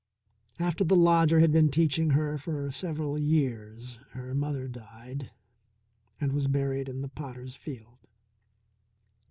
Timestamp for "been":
1.51-1.69